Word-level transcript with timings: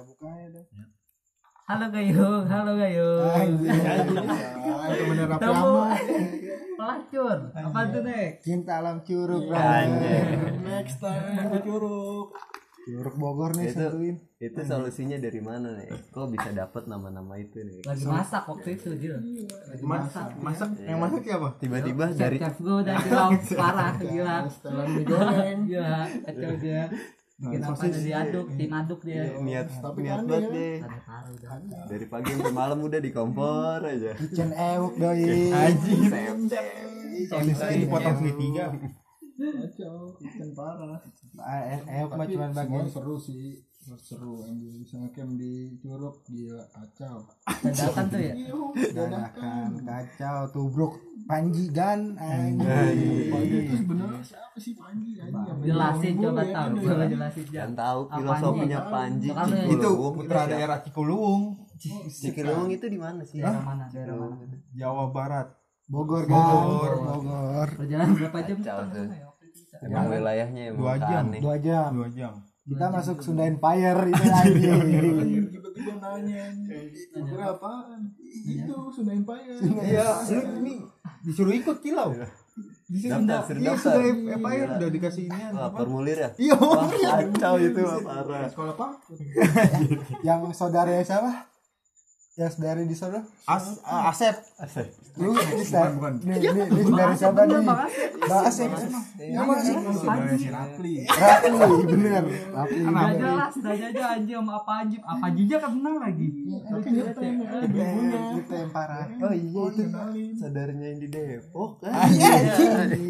buka 0.00 0.28
ya 0.28 0.48
deh 0.50 0.66
Halo 1.68 1.86
Gayung, 1.90 2.48
halo 2.48 2.72
Gayung. 2.74 3.28
Ahmad 5.28 5.36
pelacur. 6.72 7.36
Apa 7.52 7.80
tuh 7.90 8.00
nek? 8.02 8.40
cinta 8.40 8.80
alam 8.80 9.02
curug 9.02 9.44
Iya, 9.44 9.60
anjing. 9.84 10.24
next 10.62 10.96
time 10.96 11.28
curug 11.60 12.32
curug 12.80 13.14
Bogor 13.14 13.52
nih 13.52 13.68
Itu- 13.68 13.84
satuin 13.84 14.16
Itu 14.38 14.60
solusinya 14.62 15.18
dari 15.18 15.42
mana 15.42 15.74
nih? 15.74 15.90
Kok 16.08 16.30
bisa 16.30 16.48
dapet 16.52 16.86
nama-nama 16.86 17.36
itu 17.36 17.60
nih? 17.60 17.84
Lagi 17.84 18.06
masak 18.06 18.46
waktu 18.46 18.68
itu 18.72 18.88
Jil. 18.96 19.18
masak 19.82 20.32
masak 20.38 20.70
yang 20.80 20.96
masak 20.96 21.20
siapa 21.20 21.48
Tiba-tiba 21.58 22.04
dari 22.14 22.38
chef 22.38 22.56
gue 22.56 22.76
udah 22.78 22.96
bilang 22.96 23.30
parah 23.60 23.92
gila. 23.94 24.36
setelan 24.46 24.88
digoreng 24.94 25.58
Gila, 25.66 26.00
kacau 26.24 26.52
dia. 26.56 26.82
Bikin 27.38 27.62
apa 27.62 27.78
ada 27.78 27.98
diaduk, 28.02 28.46
tim 28.50 28.70
aduk 28.72 29.00
dia. 29.06 29.22
niat 29.38 29.70
Tapi 29.70 29.98
niat 30.02 30.26
banget 30.26 30.42
dia- 30.42 30.54
deh. 30.58 30.76
Dari 31.86 32.06
pagi 32.10 32.30
sampai 32.34 32.50
malam 32.52 32.78
udah 32.82 32.98
di 32.98 33.10
kompor 33.14 33.78
aja. 33.80 34.10
kitchen 34.12 34.50
ewok 34.50 34.94
doi. 34.98 35.22
Anjing 35.48 36.02
Chef, 36.50 37.54
saya 37.54 37.76
dipotong 37.78 38.16
segitiga 38.16 38.64
kacau 39.38 39.96
kitchen 40.16 40.50
parah 40.52 40.98
Ah, 41.38 41.62
e- 41.70 41.86
ewok 41.96 42.10
mah 42.12 42.26
tapi 42.26 42.34
cuma 42.34 42.46
semua 42.48 42.58
bagian 42.58 42.86
seru 42.86 43.14
sih 43.16 43.62
seru 43.96 44.44
anjing 44.44 44.74
bisa 44.76 44.98
ngecamp 44.98 45.32
di 45.34 45.52
curug 45.78 46.20
gila 46.22 46.60
kacau 46.68 47.24
Dadakan 47.46 48.04
tuh 48.06 48.20
ya. 48.20 48.34
dadakan 48.92 49.68
kacau 49.80 50.38
tubruk 50.50 50.92
Panji 51.24 51.70
Gan 51.70 52.12
Panji 52.12 52.66
anjing 52.66 53.32
itu 53.64 53.74
sebenarnya 53.78 54.20
siapa 54.20 54.58
sih 54.58 54.74
Panji 54.74 55.16
Jelasin 55.62 56.14
coba 56.18 56.42
ya 56.42 56.50
tahu, 56.50 56.68
kan, 56.68 56.70
coba 56.74 56.92
ya? 56.98 57.08
jelasin 57.08 57.44
Dan 57.44 57.52
jangan. 57.54 57.72
tahu 57.74 58.00
filosofinya? 58.10 58.78
Panji. 58.88 59.28
Kan 59.30 59.46
itu 59.48 59.64
Cikulung. 59.78 60.12
putra 60.12 60.40
daerah 60.44 60.78
Cikulung 60.82 61.42
Cikulung 62.10 62.68
itu 62.68 62.86
di 62.86 62.98
mana 62.98 63.22
sih? 63.22 63.38
Daerah 63.38 63.62
mana? 63.62 63.84
Daerah 63.88 64.14
mana? 64.18 64.36
Jawa 64.74 65.04
Barat 65.08 65.48
Bogor 65.88 66.28
Bogor. 66.28 66.92
Bogor 67.00 67.68
Perjalanan 67.72 68.12
berapa 68.12 68.38
jam? 68.44 68.58
Tuh. 69.78 69.84
Ya, 69.84 69.88
itu. 69.88 69.94
Emang 69.94 70.06
wilayahnya 70.08 70.62
emang 70.68 70.80
Dua 70.80 70.94
jam. 70.96 71.24
aneh. 71.24 71.40
dua 71.40 71.56
jam 71.56 71.90
dua 71.92 72.08
jam 72.10 72.32
kita 72.60 72.84
masuk 72.86 73.16
Sunda 73.18 73.42
Empire 73.42 73.96
itu 74.06 74.24
Anjing, 74.28 75.48
tiba-tiba 75.48 75.92
nanya 75.96 76.52
anjing. 76.52 77.24
berapaan 77.24 78.00
itu 78.44 78.74
Sunda 78.90 79.12
Empire 79.14 79.56
iya 79.80 80.04
lu 80.20 80.40
ini 80.60 80.72
disuruh 81.24 81.54
ikut 81.54 81.80
kilau 81.80 82.12
di 82.84 82.98
sini 82.98 83.24
iya 83.56 83.72
sudah 83.72 84.04
apa 84.04 84.48
ya 84.50 84.64
Gila. 84.64 84.76
udah 84.76 84.90
dikasih 84.90 85.24
ini 85.24 85.40
Wah, 85.50 85.70
formulir 85.70 86.18
ya? 86.18 86.30
iya 86.36 86.54
Wah, 86.54 86.84
kacau 86.88 87.54
itu 87.56 87.80
parah. 88.02 88.48
sekolah 88.48 88.74
pak 88.74 88.90
yang 90.26 90.40
saudara 90.52 91.00
siapa 91.00 91.47
yang 92.38 92.54
saudara 92.54 92.80
di 92.86 92.94
sana? 92.94 93.18
As, 93.50 93.82
ah, 93.82 94.14
Asep. 94.14 94.38
Lu 95.18 95.34
ini 95.34 95.66
sa- 95.66 95.90
bukan. 95.90 96.22
nih 96.22 96.38
nih 96.38 96.66
nih 96.70 96.82
saudara 96.86 97.14
siapa 97.18 97.42
nih? 97.50 97.66
Bang 97.66 98.42
Asep. 98.46 98.70
Nama 99.18 99.54
sih 99.58 99.74
saudara 99.74 100.34
si 100.38 100.46
Rapli. 100.46 100.94
Rapli. 101.02 101.58
Bener. 101.90 102.24
Rapli. 102.54 102.80
Udah 102.86 103.10
jelas, 103.18 103.52
udah 103.58 103.72
aja 103.74 104.04
anjing 104.14 104.38
sama 104.38 104.52
apa 104.62 104.72
anjing, 104.86 105.02
apa 105.02 105.24
anjingnya 105.26 105.58
kenal 105.58 105.94
lagi. 105.98 106.28
tapi 106.68 106.88
nyetem 106.94 107.34
kita 108.38 108.54
yang 108.54 108.70
parah 108.70 109.08
oh 109.08 109.32
iya 109.32 109.62
itu 109.72 109.82
Saudaranya 110.38 110.86
yang 110.94 111.00
di 111.02 111.08
Depok. 111.10 111.70
Kan? 111.82 111.90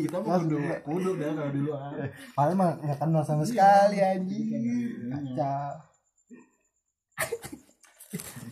kita 0.09 0.17
mau 0.25 0.41
kudu 0.41 0.57
kudu 0.89 1.11
dah 1.21 1.31
kalau 1.37 1.53
luar 1.53 1.93
Padahal 2.33 2.55
mah 2.57 2.71
nggak 2.81 2.97
kenal 2.97 3.23
sama 3.27 3.45
sekali 3.45 4.01
anjing. 4.01 4.49
Kacau 5.13 5.85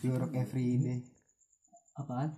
Curug 0.01 0.33
everyday 0.37 1.01
Apaan? 1.97 2.29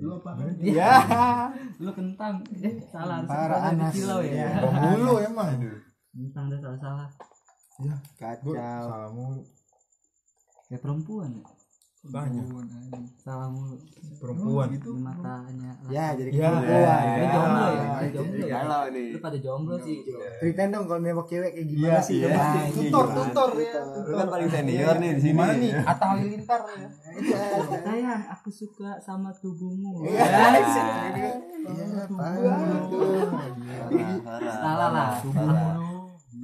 lu 0.00 0.18
apa 0.18 0.34
Ya, 0.58 1.04
lu 1.84 1.92
kentang. 1.92 2.40
Eh, 2.58 2.80
salah. 2.88 3.22
Parah, 3.28 3.70
di 3.70 3.76
Anas. 3.76 3.92
silau 3.92 4.24
ya. 4.24 4.56
Iya. 4.56 4.72
mulu 4.72 5.20
emang 5.20 5.52
Kentang 6.10 6.48
udah 6.48 6.58
salah-salah. 6.58 7.08
kacau 8.16 8.56
salah 8.56 9.12
mulu 9.12 9.44
Kayak 10.66 10.80
perempuan 10.82 11.30
ya. 11.38 11.44
Banyak 12.08 12.46
Salah 13.18 13.50
mulu. 13.50 13.74
perempuan 14.16 14.70
Di 14.70 14.78
matanya. 14.96 15.72
ya 15.86 16.14
jadi 16.14 16.30
Ya, 16.30 16.48
keperluan. 16.48 17.02
Lu 17.04 17.20
ya. 17.20 17.28
jomblo 17.28 17.66
ya? 17.68 17.84
Lu 18.00 18.06
jomblo 18.08 18.38
ya? 18.38 18.54
Galau 18.56 18.84
nih. 18.88 19.06
Lu 19.08 19.18
pada 19.18 19.38
jomblo 19.38 19.74
sih. 19.78 19.96
ceritain 20.38 20.70
dong 20.70 20.84
kalau 20.84 21.00
nembak 21.00 21.26
cewek 21.26 21.50
kayak 21.52 21.66
gimana 21.66 21.98
sih 22.00 22.14
iya. 22.16 22.28
coba 22.28 22.42
Iya, 22.56 22.70
tutor 22.72 23.06
tutor 23.12 23.50
ya 23.56 23.80
Lu 24.00 24.14
kan 24.14 24.26
paling 24.30 24.48
senior 24.48 24.96
nih 24.96 25.10
di 25.10 25.20
sini. 25.20 25.30
gimana 25.32 25.52
nih 25.54 25.70
Atta 25.76 26.04
Halilintar 26.08 26.60
ya 26.64 26.88
Sayang, 27.76 28.22
aku 28.30 28.48
suka 28.50 28.90
sama 28.98 29.30
tubuhmu. 29.34 30.06
Iya, 30.06 30.24
parah. 32.08 32.56
Salah 34.38 34.88
lah. 34.90 35.10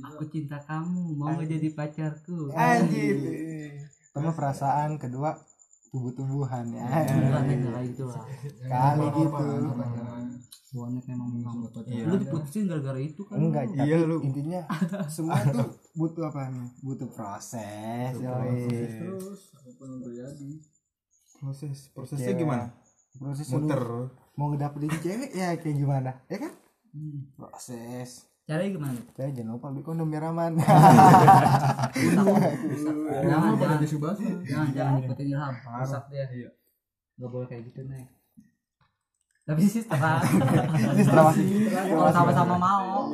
Aku 0.04 0.22
cinta 0.26 0.58
kamu, 0.58 1.14
mau 1.14 1.38
jadi 1.38 1.68
pacarku? 1.70 2.50
anjir 2.50 3.16
pertama 4.04 4.30
perasaan 4.30 4.98
kedua 4.98 5.36
tubuh-tubuhan 5.92 6.64
ya 6.72 6.88
Bukan 6.88 7.20
yang 7.20 7.60
kayak 7.68 7.84
gitu 7.86 8.04
lah. 8.08 8.24
kali 8.64 9.06
gitu 9.12 9.44
Bonek 10.72 11.04
emang 11.04 11.28
memang. 11.28 11.68
Iya. 11.84 12.08
Lu 12.08 12.16
diputusin 12.16 12.64
gara-gara 12.64 12.96
itu 12.96 13.20
kan? 13.28 13.36
enggak 13.36 13.68
tapi 13.68 13.84
Iya, 13.84 14.08
lu. 14.08 14.24
intinya 14.24 14.64
semua 15.06 15.36
tuh 15.44 15.68
butuh 15.92 16.24
apa 16.26 16.48
nih 16.48 16.64
butuh 16.80 17.08
proses 17.12 18.16
yoi. 18.16 18.72
terus 18.72 19.52
apa 19.52 19.68
pun 19.70 19.86
yang 19.90 20.00
terjadi 20.00 20.50
proses 21.36 21.92
prosesnya 21.92 22.32
Cewek. 22.32 22.40
gimana 22.40 22.64
proses 23.12 23.46
lu 23.46 23.60
muter 23.60 23.82
mau 24.32 24.48
ngedapetin 24.48 24.96
cewek 24.96 25.30
ya 25.34 25.52
kayak 25.54 25.76
gimana 25.76 26.10
ya 26.26 26.40
kan 26.40 26.52
proses 27.36 28.31
Caranya 28.42 28.70
gimana? 28.74 28.98
saya 29.14 29.30
jangan 29.30 29.54
lupa 29.54 29.70
beli 29.70 29.86
kondom 29.86 30.10
biar 30.10 30.26
aman. 30.34 30.58
Jangan, 33.22 33.54
jangan, 33.54 33.86
Subasa 33.86 34.22
jangan, 34.42 34.68
jangan 34.74 34.92
ikutin 35.06 35.26
ilham. 35.30 35.54
Rusak 35.54 36.04
dia. 36.10 36.50
Gak 37.22 37.30
boleh 37.30 37.46
kayak 37.46 37.70
gitu 37.70 37.86
nih. 37.86 38.02
Tapi 39.42 39.62
sih 39.66 39.82
setelah 39.82 40.22
kalau 41.10 42.10
sama-sama 42.14 42.54
mau, 42.58 43.10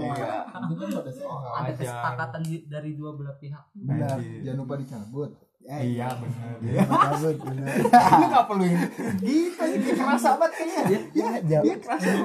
soal 1.08 1.40
ada 1.56 1.72
kesepakatan 1.72 2.40
dari 2.68 2.96
dua 2.96 3.16
belah 3.16 3.36
pihak. 3.40 3.64
benar. 3.72 4.16
Jangan 4.44 4.58
lupa 4.64 4.74
dicabut 4.76 5.47
Eh, 5.60 5.82
iya 5.92 6.08
benar 6.14 6.54
iya 6.62 6.80
benar 6.86 7.74
lu 8.20 8.24
nggak 8.24 8.46
perlu 8.46 8.64
ini 8.64 8.86
gitu 9.20 9.64
ini 9.68 9.90
kerasa 9.92 10.30
banget 10.36 10.52
kayaknya 10.54 10.98
ya 11.12 11.28
jauh 11.44 11.76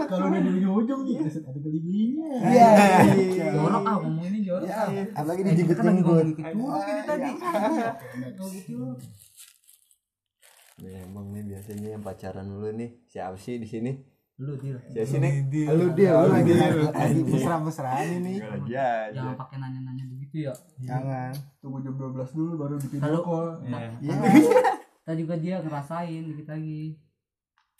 kalau 0.05 0.27
udah 0.29 0.39
di 0.39 0.63
ujung 0.63 1.01
nih 1.03 1.17
ada 1.19 1.59
geli-gelinya 1.59 2.27
iya 2.45 2.69
Jorok 3.51 3.81
ah 3.83 3.95
ngomong 3.99 4.25
ini 4.25 4.39
jorok. 4.43 4.63
Ya, 4.63 4.79
apalagi 5.11 5.41
Eh, 5.43 5.55
kita 5.59 5.75
kan 5.75 5.83
lagi 5.83 5.99
dijemput-jemput. 5.99 6.07
ngomongin 6.07 6.27
dikit 6.31 6.47
dulu 6.55 6.79
ini 6.79 7.01
tadi. 7.03 7.31
Oh 8.39 8.47
gitu. 8.47 8.77
Nih, 10.75 10.93
emang 10.99 11.25
nih 11.29 11.43
biasanya 11.45 11.87
yang 11.89 12.01
pacaran 12.01 12.45
dulu 12.45 12.67
nih 12.71 12.89
siapa 13.05 13.37
sih 13.37 13.55
di 13.55 13.67
sini? 13.67 13.91
Lu 14.35 14.57
dia. 14.57 14.75
Siapa 14.89 15.05
sih 15.05 15.19
nih? 15.19 15.33
Lu 15.69 15.85
dia, 15.93 16.11
lu 16.17 16.31
lagi 16.33 16.51
Lu. 16.51 16.89
lagi 16.89 17.21
mesra-mesraan 17.23 18.07
ini. 18.17 18.41
Jangan 19.11 19.35
pakai 19.37 19.57
nanya-nanya 19.59 20.05
begitu 20.33 20.49
ya. 20.49 20.53
Jangan. 20.81 21.31
tunggu 21.61 21.77
jam 21.79 21.93
12 21.93 22.33
dulu 22.33 22.51
baru 22.57 22.75
di 22.75 22.87
video 22.89 23.05
Kalau- 23.05 23.23
call 23.23 23.47
Iya. 24.01 24.17
Tadi 25.03 25.19
juga 25.19 25.35
dia 25.37 25.55
ngerasain 25.59 26.23
dikit 26.25 26.47
lagi. 26.49 26.97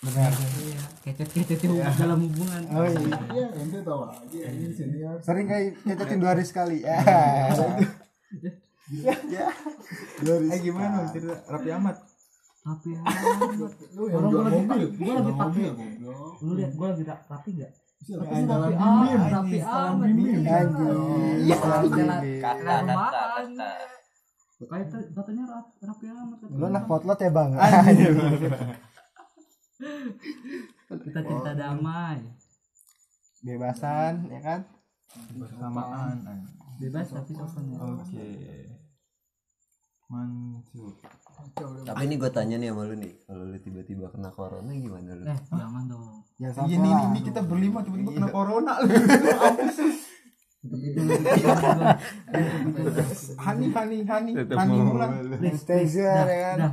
Benar. 0.04 0.32
Iya, 0.36 0.82
kecet-kecet 1.02 1.58
itu 1.58 1.74
dalam 1.80 2.20
hubungan. 2.22 2.62
Oh 2.70 2.84
iya. 2.84 3.00
iya 3.32 3.48
ente 3.56 3.80
tahu 3.82 4.04
aja 4.04 4.40
ini 4.46 4.68
senior 4.70 5.16
Sering 5.18 5.48
kayak 5.48 5.80
nyetetin 5.82 6.20
dua 6.20 6.30
hari 6.30 6.44
sekali. 6.44 6.84
Ya. 6.84 7.00
Ya. 9.26 9.48
Dua 10.20 10.34
hari 10.36 10.48
eh 10.50 10.60
gimana 10.62 11.08
cerita 11.08 11.40
Raffi 11.48 11.72
Ahmad 11.72 11.96
Tapi 12.62 12.90
ya, 12.90 13.00
lu 13.94 14.04
yang 14.06 14.20
Orang 14.20 14.30
jual 14.30 14.40
gua 14.40 14.44
lagi- 14.46 14.60
mobil 14.62 14.90
gua 14.94 15.14
lagi 15.18 15.92
lu 16.38 16.52
lihat 16.54 16.72
gua 16.74 16.88
lagi 16.92 17.04
ra- 17.04 17.24
rapi 17.26 17.50
enggak? 17.54 17.72
Tapi 18.04 18.36
rapi. 19.32 19.58
Anjing. 20.44 22.10
Katanya 25.16 25.44
amat. 25.48 26.38
Lu 26.52 26.66
anak 26.68 26.84
potlot 26.88 27.20
ya, 27.20 27.32
Bang? 27.32 27.52
Kita 31.04 31.20
cinta 31.28 31.52
damai. 31.56 32.20
Bebasan, 33.44 34.32
ya 34.32 34.40
kan? 34.40 34.62
bersamaan 35.38 36.18
Bebas 36.82 37.08
tapi 37.14 37.32
sopan 37.38 37.64
ya. 37.70 37.78
oke 37.78 38.30
mantul 40.10 40.90
Tapi 41.84 42.02
ini 42.10 42.16
gue 42.18 42.32
tanya 42.34 42.56
nih 42.58 42.74
sama 42.74 42.84
lu 42.90 42.96
nih, 42.98 43.14
kalau 43.30 43.44
lu 43.46 43.58
tiba-tiba 43.62 44.10
kena 44.10 44.30
corona 44.34 44.72
gimana 44.74 45.14
lu? 45.14 45.24
Eh, 45.30 45.40
jangan 45.54 45.84
dong. 45.86 46.26
Jangan 46.42 46.66
Iya 46.66 46.78
nih, 46.82 46.92
lah. 46.92 47.04
ini 47.14 47.20
kita 47.22 47.42
berlima 47.46 47.80
tiba-tiba 47.86 48.12
kena 48.18 48.30
corona 48.34 48.74
lu. 48.82 48.90
Hani 53.44 53.68
hani 53.76 53.98
hani 54.08 54.32
hani 54.32 54.72
mau 54.80 54.96
ulang. 54.96 55.12
Sanitizer 55.44 56.24
ya 56.24 56.40
kan. 56.56 56.56
Nah. 56.56 56.72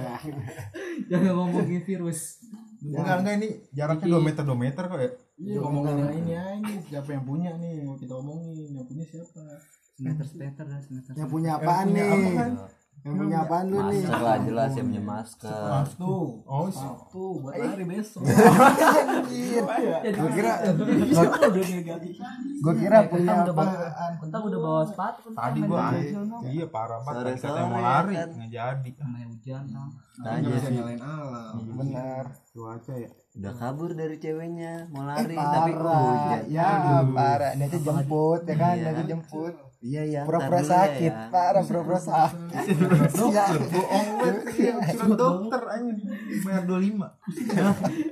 Jangan 1.12 1.32
ngomongin 1.36 1.84
virus. 1.84 2.40
Enggak 2.80 3.16
enggak 3.20 3.34
ini 3.36 3.48
jaraknya 3.76 4.16
2 4.16 4.26
meter 4.26 4.42
2 4.48 4.56
meter 4.56 4.84
kok 4.88 4.96
ya. 4.98 5.10
Iya 5.38 5.58
ngomongin 5.60 5.94
yang 6.00 6.14
ini 6.24 6.32
aja 6.34 6.74
siapa 6.88 7.10
yang 7.12 7.24
punya 7.28 7.50
nih 7.60 7.84
mau 7.84 8.00
kita 8.00 8.14
omongin 8.16 8.72
yang 8.72 8.86
punya 8.88 9.04
siapa 9.04 9.40
Semeter 9.92 10.24
semeter 10.24 10.64
dah 10.64 10.80
semeter. 10.80 11.12
Yang 11.12 11.28
punya 11.28 11.50
apaan 11.60 11.86
nih? 11.92 12.10
Apa 13.02 13.10
kan? 13.10 13.10
Yang 13.12 13.16
punya 13.18 13.38
apaan 13.40 13.64
lu 13.66 13.78
nih? 13.82 13.98
masker 13.98 14.20
lah 14.20 14.36
jelas 14.40 14.70
yang 14.72 14.86
punya 14.86 15.02
masker 15.02 15.70
tuh 15.96 16.26
Oh, 16.44 16.66
satu 16.68 17.24
buat 17.36 17.52
hari 17.52 17.84
besok 17.84 18.22
Anjir. 19.02 19.62
Gua 20.12 20.30
kira 20.30 20.52
gua 22.62 22.74
kira 22.74 22.98
punya 23.04 23.32
Kentang 23.32 23.42
udah 23.42 23.54
bawa- 23.54 23.74
apaan. 23.82 24.12
Kentang 24.18 24.42
udah 24.44 24.60
bawa 24.60 24.82
sepatu 24.84 25.28
tadi 25.32 25.60
gua 25.62 25.84
iya 26.44 26.64
parah 26.66 26.98
banget 27.00 27.36
katanya 27.36 27.66
mau 27.66 27.80
lari 27.80 28.14
kan. 28.14 28.28
nggak 28.32 28.50
jadi. 28.50 28.90
namanya 28.96 29.26
hujan 29.28 29.64
tanya 30.14 30.46
bisa 30.46 30.60
sih 30.62 30.74
nyalain 30.76 31.00
alam 31.00 31.54
Benar. 31.72 32.24
Cuaca 32.48 32.94
ya. 32.94 33.10
udah 33.32 33.54
kabur 33.54 33.90
dari 33.92 34.16
ceweknya 34.16 34.72
mau 34.86 35.02
Eh, 35.02 35.08
lari 35.08 35.34
tapi 35.34 35.72
parah. 35.72 35.98
hujan 35.98 36.40
Ya, 36.46 36.70
parah. 37.08 37.52
Dia 37.52 37.66
tuh 37.66 37.80
jemput 37.80 38.40
ya 38.44 38.54
kan, 38.54 38.72
Iya. 38.72 38.84
dia 38.84 38.92
tuh 38.94 39.06
jemput. 39.08 39.54
Iya 39.82 40.02
ya 40.06 40.20
Pura-pura 40.22 40.62
ya, 40.62 40.66
sakit, 40.70 41.12
ya. 41.12 41.28
parah 41.34 41.62
pura-pura 41.66 41.98
sakit. 41.98 42.64
Iya. 43.32 43.44
Bohong 43.58 44.08
banget 44.18 44.44
iya, 44.54 44.74
surat 44.94 45.18
dokter 45.18 45.62
anjing 45.66 45.98
bayar 46.46 46.62
25. 46.70 47.02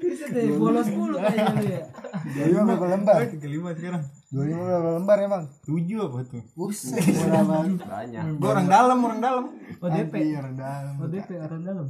Bisa 0.03 0.27
deh 0.35 0.45
bolos 0.59 0.89
mulu 0.91 1.17
kayaknya 1.23 1.55
lu 1.55 1.65
ya. 1.71 1.83
Dua 2.21 2.45
lima 2.51 2.63
berapa 2.67 2.87
lembar? 2.91 3.19
Eh, 3.23 3.29
35 3.39 3.79
sekarang. 3.79 4.03
Dua 4.31 4.45
lima 4.51 4.63
berapa 4.67 4.91
lembar 4.99 5.17
emang? 5.23 5.45
7 5.63 6.07
apa 6.07 6.19
tuh? 6.27 6.43
Buset, 6.59 7.05
murah 7.07 7.45
banget. 7.47 7.81
banyak 7.87 8.23
Gua 8.43 8.49
orang 8.59 8.67
dalam, 8.69 8.99
orang 9.07 9.21
dalam. 9.23 9.45
ODP. 9.79 10.15
Anjir, 10.19 10.47
dalam. 10.59 10.95
ODP 10.99 11.29
orang 11.39 11.63
dalam. 11.63 11.87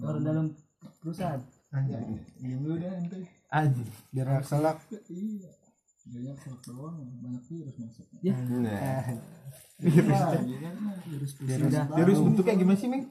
Orang 0.00 0.22
dalam 0.24 0.46
perusahaan. 1.04 1.40
Anjing. 1.70 2.16
Diam 2.40 2.60
dulu 2.64 2.76
deh 2.80 2.90
ente 2.90 3.18
Anjing. 3.52 3.88
Biar 4.10 4.40
selak. 4.40 4.80
iya 5.12 5.65
banyak 6.06 6.36
doang 6.62 6.96
banyak 7.18 7.42
virus 7.50 7.76
masuk 7.82 8.06
nah, 8.22 9.04
virus 9.82 10.20
lagi 10.22 10.54
kan 10.62 10.74
Virus 11.06 11.32
Virus 11.94 12.18
bentuknya 12.18 12.54
gimana 12.58 12.78
sih, 12.78 12.88
Ming? 12.90 13.04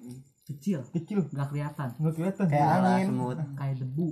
kecil, 0.46 0.86
Kecil. 0.94 1.26
nggak 1.34 1.48
kelihatan. 1.50 1.90
Enggak 1.98 2.14
kelihatan. 2.22 2.46
Kayak 2.54 2.70
angin. 2.78 3.08
semut 3.10 3.38
Kayak 3.58 3.76
debu. 3.82 4.08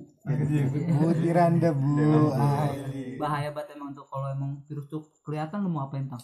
Butiran 0.97 1.53
debu. 1.62 2.33
Ah, 2.33 2.74
Bahaya 3.21 3.53
banget 3.53 3.77
emang 3.77 3.94
tuh 3.94 4.06
kalau 4.09 4.33
emang 4.33 4.57
virus 4.65 4.89
tuh 4.89 5.06
kelihatan 5.21 5.62
lu 5.62 5.69
mau 5.69 5.86
apain 5.86 6.09
tang? 6.09 6.18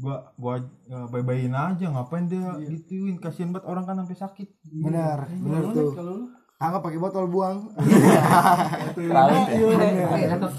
Gua 0.00 0.24
gua 0.40 0.64
uh, 0.88 1.04
bye-byein 1.12 1.52
aja 1.52 1.92
ngapain 1.92 2.32
dia 2.32 2.56
gituin 2.64 3.20
kasihan 3.20 3.52
banget 3.52 3.68
orang 3.68 3.84
kan 3.84 4.00
sampai 4.00 4.16
sakit. 4.16 4.48
Benar, 4.64 5.28
benar 5.28 5.62
tuh. 5.68 5.92
kalau 5.92 6.12
lu 6.16 6.26
Anggap 6.60 6.84
pakai 6.84 7.00
botol 7.00 7.24
buang. 7.32 7.72
ya 9.00 10.28
Anggap 10.36 10.52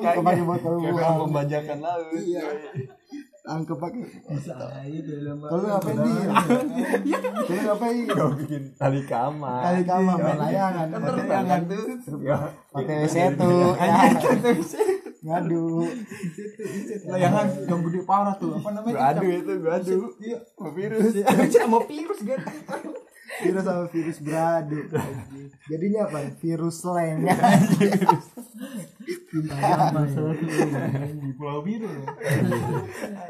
pakai 0.00 0.42
botol 0.42 0.74
buang. 0.78 1.16
membajakan 1.26 1.78
laut 1.78 2.08
Iya. 2.14 2.42
Anggap 3.40 3.78
pakai. 3.80 4.04
bisa 4.30 4.52
aja 4.52 4.84
deh 5.00 5.18
lembah 5.24 5.48
Kalau 5.48 5.80
di? 5.80 6.12
Kalau 7.40 7.62
ngapain? 7.66 8.04
bikin 8.38 8.62
tali 8.76 9.00
kamar 9.02 9.60
Kali 9.64 9.82
kamar 9.82 10.16
main 10.18 10.38
layangan. 10.38 10.86
Kan 10.86 11.00
terbang 11.02 11.62
tuh 11.64 11.84
Pakai 12.70 13.08
setu. 13.08 13.52
ya. 13.74 14.06
Ngadu. 15.20 15.64
Layangan 17.06 17.46
yang 17.64 17.80
gede 17.82 18.00
parah 18.04 18.34
tuh. 18.36 18.56
Apa 18.56 18.68
namanya? 18.70 18.92
gua 18.92 19.04
adu 19.10 19.26
itu 19.26 19.52
gua 19.58 19.72
adu 19.76 19.98
Iya. 20.20 20.38
mau 20.54 20.70
virus 20.70 21.04
Sama 21.56 21.78
virus 21.84 22.18
kan. 22.22 22.40
Virus 23.40 23.64
sama 23.64 23.84
virus 23.88 24.18
beradu. 24.20 24.78
Jadinya 25.64 26.00
apa? 26.04 26.18
Virus 26.36 26.76
slang. 26.78 27.24
Di 29.30 29.46
Pulau 31.38 31.62
Biru. 31.62 31.86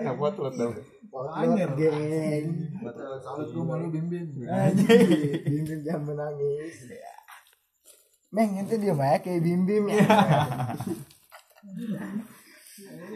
nggak 0.00 0.14
buat 0.16 0.34
lo 0.40 0.48
dong 0.48 0.72
Anjir, 1.10 1.68
geng. 1.76 2.46
salut 3.20 3.48
gua 3.52 3.64
malu 3.74 3.92
bim 3.92 4.06
bim 4.08 4.24
Anjir, 4.48 4.96
Bim 5.44 5.64
Bim 5.66 5.80
jangan 5.84 6.02
menangis. 6.06 6.88
Meng, 8.30 8.62
itu 8.62 8.78
dia 8.78 8.94
mah 8.94 9.18
kayak 9.18 9.42
Bim 9.42 9.66
Bim 9.66 9.90
ya. 9.90 10.06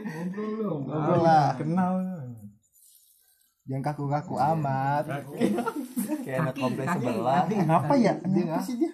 ngobrol 0.05 0.51
lu 0.59 0.71
Ngobrol 0.85 1.21
lah. 1.23 1.55
Kenal. 1.55 1.95
Jangan 3.65 3.81
kaku-kaku 3.81 4.37
amat. 4.37 5.25
kayak 6.27 6.39
anak 6.45 6.55
kompleks 6.59 6.93
sebelah 6.99 7.49
Ngapa 7.49 7.95
ya? 7.97 8.21
Dia 8.21 8.61
sih 8.61 8.77
dia? 8.77 8.93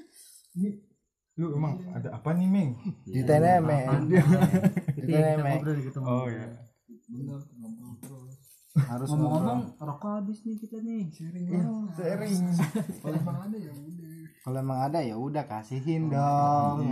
Lu 1.41 1.57
emang 1.57 1.81
ada 1.97 2.13
apa 2.13 2.37
nih, 2.37 2.49
Meng? 2.53 2.77
di 3.09 3.25
TNM. 3.25 3.65
Di 4.93 5.01
TNM. 5.09 5.65
Oh 6.05 6.29
ya. 6.29 6.45
bener 7.09 7.41
Harus. 8.71 9.09
Ngomong-ngomong 9.11 9.61
rokok 9.81 10.11
habis 10.21 10.45
nih 10.47 10.57
kita 10.61 10.79
nih. 10.85 11.09
Sharing. 11.11 11.49
kalau 13.01 13.17
emang 13.17 13.39
ada 13.41 13.57
ya 13.57 13.73
udah 13.73 14.13
Kalau 14.41 14.59
emang 14.61 14.81
ada 14.85 14.99
ya 15.01 15.17
udah 15.17 15.45
kasihin 15.49 16.13
dong. 16.13 16.87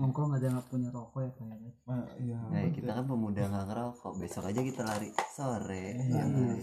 Nongkrong 0.00 0.32
ada 0.40 0.48
nggak 0.48 0.66
punya 0.72 0.88
rokok 0.90 1.20
ya 1.22 1.30
kayaknya. 1.36 1.70
Ah, 1.90 2.06
Iya. 2.14 2.38
nah 2.46 2.62
kita 2.70 2.90
kan 2.94 3.02
pemuda 3.02 3.42
nggak 3.42 3.66
ngerokok 3.66 4.12
besok 4.16 4.46
aja 4.46 4.62
kita 4.62 4.86
lari 4.86 5.10
sore 5.26 5.98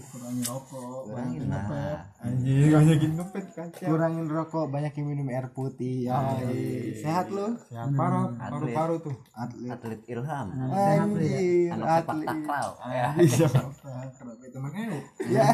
kurangi 0.08 0.40
rokok 0.40 1.04
kurangin 1.04 1.44
banyakin 1.44 1.52
ngepet 1.52 1.76
lah 1.76 2.00
Anjing, 2.24 2.70
banyakin 2.80 3.12
ngepet 3.12 3.46
kaca. 3.52 3.84
Kurangin 3.84 4.26
rokok, 4.26 4.66
banyakin 4.72 5.04
minum 5.04 5.28
air 5.28 5.52
putih. 5.52 6.08
Ya, 6.08 6.32
sehat 6.96 7.28
lu. 7.28 7.60
Siapa 7.60 7.92
paru 7.92 8.22
paru-paru 8.40 8.96
tuh? 9.04 9.16
Atlet. 9.36 9.70
atlet 9.70 10.00
ilham 10.08 10.48
ya. 10.48 10.64
Anjir, 10.96 11.70
anak 11.76 11.88
sepak 11.92 12.08
atlet. 12.08 12.28
takraw 12.32 12.70
ya 12.96 13.08
kenapa 13.28 14.40
temennya 14.48 14.86
Ya, 15.28 15.48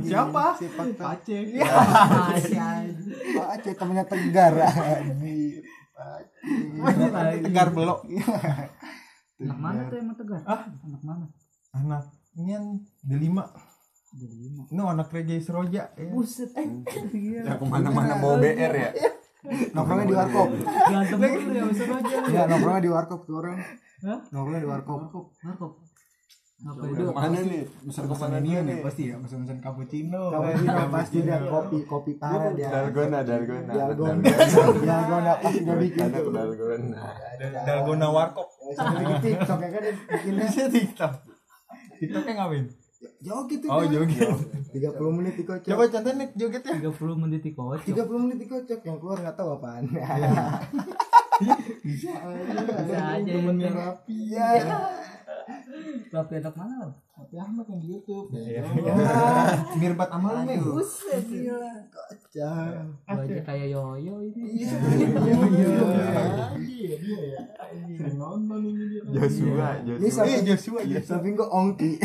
Siapa? 0.00 0.44
Sepak. 0.56 0.86
Aceh. 0.96 1.40
Pak 3.36 3.48
Aceh 3.52 3.72
temennya 3.76 4.04
Tegar. 4.08 4.52
Anjir. 4.64 5.60
Tegar 7.44 7.68
belok. 7.76 8.00
Anak 9.40 9.58
mana 9.58 9.80
tuh 9.88 9.96
emang 9.96 10.16
tegar? 10.16 10.40
Anak 10.44 11.02
mana? 11.02 11.26
Anak 11.72 12.02
ini 12.36 12.50
yang 12.52 12.66
delima. 13.00 13.44
Jadi 14.10 14.36
lima. 14.42 14.66
Ini 14.66 14.80
anak 14.82 15.08
reggae 15.14 15.38
seroja. 15.38 15.94
ya. 15.94 16.10
Buset. 16.10 16.50
Eh, 16.58 16.66
ya 17.46 17.54
ke 17.54 17.64
mana-mana 17.64 18.18
bawa 18.18 18.42
BR 18.42 18.72
ya 18.74 18.90
Nongkrongnya 19.72 20.04
di 20.04 20.16
warkop. 20.18 20.48
Berantem 20.52 21.16
dulu 21.16 21.52
ya 21.56 21.64
aja. 21.64 22.16
Ya, 22.28 22.42
nongkrongnya 22.44 22.82
di 22.84 22.90
warkop 22.92 23.20
tuh 23.24 23.36
orang. 23.40 23.56
Nongkrongnya 24.28 24.60
di 24.60 24.68
warkop. 24.68 24.98
Narkop. 25.40 25.72
Apa 26.60 26.76
Udah, 26.84 26.92
itu? 26.92 27.12
mana 27.16 27.40
nih 27.40 27.64
Pesan-pesan 27.88 28.36
ini 28.44 28.50
nih 28.68 28.76
pasti 28.84 29.08
ya, 29.08 29.16
pesan-pesan 29.16 29.64
cappuccino. 29.64 30.28
Kita 30.28 30.92
pasti 30.92 31.18
dia 31.24 31.40
kopi 31.48 31.88
kopi 31.88 32.12
parah 32.20 32.52
dia. 32.52 32.68
dalgona 32.68 33.24
dalgona 33.24 33.72
Dalgona. 33.72 34.20
Dalgona 34.84 35.32
pasti 35.40 35.60
dia 35.64 35.76
bikin 35.80 36.12
dalgona 36.12 37.00
Dal- 37.40 37.64
Dalgona 37.64 38.06
warkop. 38.12 38.59
Sampai 38.72 39.02
bikin 39.02 39.20
TikTok 39.22 39.58
ya 39.58 39.68
kan 39.68 39.82
bikinnya 39.86 40.44
Bisa 40.46 40.64
TikTok. 40.68 41.12
TikToknya 41.98 42.32
ngapain? 42.36 42.66
joget 43.20 43.58
tuh. 43.64 43.68
Oh, 43.72 43.80
kan. 43.80 43.88
joget. 43.88 44.28
30 44.70 45.16
menit 45.16 45.34
dikocok. 45.40 45.68
Coba 45.72 45.84
contohin 45.88 46.16
nih 46.20 46.28
jogetnya. 46.36 46.74
30 46.92 47.22
menit 47.22 47.40
di 47.40 47.52
kocok. 47.56 47.86
30 47.88 48.22
menit 48.22 48.38
dikocok 48.44 48.80
yang 48.84 48.96
keluar 49.00 49.18
nggak 49.18 49.36
tahu 49.36 49.48
apaan. 49.56 49.84
Bisa 51.80 52.12
aja 52.20 53.24
temennya 53.24 53.72
yang 53.72 53.76
rapi 53.76 54.16
Iya. 54.28 54.48
Tapi 56.10 56.32
anak 56.36 56.54
mana 56.58 56.74
lo? 56.82 56.90
tapi 57.14 57.36
Ahmad 57.36 57.68
yang 57.68 57.78
di 57.78 57.88
YouTube 57.92 58.32
Iya. 58.32 58.64
Mirbat 59.78 60.08
sama 60.08 60.40
lu, 60.40 60.42
Meng. 60.42 60.62
Buset 60.72 61.20
gila. 61.22 61.68
Kocak. 61.86 62.80
Gua 63.04 63.20
aja 63.20 63.40
kayak 63.44 63.68
yoyo 63.68 64.14
ini. 64.24 64.64
Iya. 64.64 64.72
iya 66.58 66.96
dia 66.96 67.18
ya 67.30 67.40
sering 67.94 68.16
nonton 68.16 68.60
ini 68.64 68.84
dia 68.88 69.02
Joshua 69.12 69.68
Ini 69.84 70.00
Joshua 70.00 70.16
sampai 70.16 70.32
Eh, 70.32 70.42
Joshua 70.48 70.80
ya. 70.82 71.00
Samping 71.04 71.36
gua 71.36 71.48
ongki. 71.52 72.00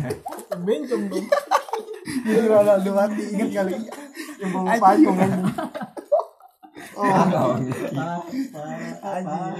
bencong 0.66 1.02
dong 1.06 1.26
Ini 2.26 2.38
Ronaldo 2.44 2.90
mati 2.90 3.22
ingat 3.30 3.50
kali. 3.54 3.74
Yang 4.36 4.50
bawa 4.50 4.72
payung 4.76 5.16
kan. 5.16 5.30
Oh, 6.96 7.04
Oh, 7.06 7.54
anjing. 9.06 9.52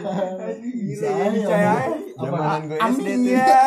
bisa 0.83 1.05
Iya, 1.07 1.25
aja 1.31 2.05
Zamanan 2.16 2.61
gue 2.64 2.78
Amin 2.78 2.96
SD 2.96 3.08
tuh. 3.14 3.28
ya. 3.30 3.61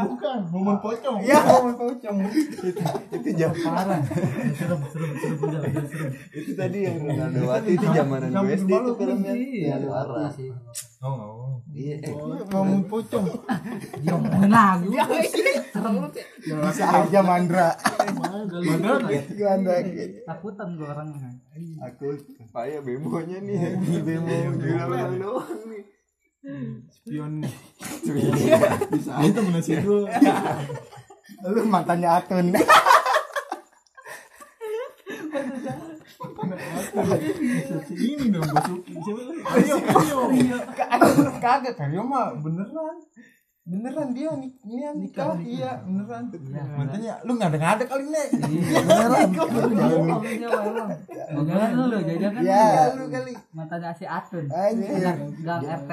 Bukan, 0.00 0.38
momen 0.48 0.76
pocong. 0.78 1.16
Ya, 1.22 1.38
momen 1.42 1.74
pocong. 1.74 2.16
Itu 3.08 3.28
jam 3.32 3.50
parah 3.56 3.98
serem 4.52 4.80
serem 4.84 5.12
serem 5.14 5.38
udah 5.38 5.60
udah 5.60 5.84
serem 5.84 6.12
itu 6.30 6.52
tadi 6.52 6.78
yang 6.82 6.96
Ronaldo 7.00 7.40
Wati 7.44 7.70
itu 7.72 7.86
zamanan 7.88 8.28
gue 8.32 8.50
SD 8.52 8.70
itu 8.70 8.90
filmnya. 8.94 9.32
iya 9.34 9.74
Parah. 9.80 10.30
sih 10.30 10.50
Oh. 10.98 11.14
Oh. 11.14 11.62
Iya. 11.70 11.94
eh, 12.00 12.10
Momen 12.50 12.82
pocong. 12.84 13.26
dia 14.02 14.10
ngomongin 14.12 14.50
lagi 14.50 14.90
serem 15.70 15.94
Bisa 16.42 16.84
aja 16.88 17.20
Mandra. 17.22 17.68
Mandra. 18.58 19.06
takutan 20.24 20.68
gue 20.74 20.86
orangnya 20.86 21.30
Aku 21.80 22.18
payah 22.50 22.82
bemonya 22.82 23.38
nih. 23.38 23.58
Bemo 24.02 24.36
bilang 24.56 25.14
doang 25.16 25.60
nih. 25.66 25.82
Spion. 26.38 27.42
Bisa 28.94 29.10
aja 29.18 29.30
temen 29.34 29.58
si 29.58 29.74
gue. 29.74 30.06
Lu 31.50 31.60
mantannya 31.66 32.06
Atun. 32.06 32.54
Ini 37.90 38.24
dong 38.30 38.46
Basuki. 38.54 38.92
Siapa 39.02 39.20
lagi? 39.26 39.42
Ayo, 39.42 39.76
ayo. 40.30 40.56
Kagak 41.42 41.74
dia 41.74 42.02
mah 42.02 42.38
beneran. 42.38 42.96
Beneran 43.68 44.16
dia 44.16 44.32
nih 44.32 44.48
ini 44.64 44.80
nikah 44.96 45.36
iya 45.44 45.84
beneran. 45.84 46.32
Mantannya 46.72 47.20
lu 47.20 47.36
nggak 47.36 47.52
ada 47.52 47.76
ada 47.76 47.84
kali 47.84 48.08
nek. 48.08 48.28
Beneran. 48.40 49.28
Jangan 51.44 51.70
lu 51.76 51.84
lu 51.92 51.98
jangan 52.00 52.40
Ya. 52.48 52.96
lu 52.96 53.12
kali. 53.12 53.36
Matanya 53.52 53.92
si 53.92 54.08
Atun. 54.08 54.48
Gang 54.48 55.62
RT 55.68 55.92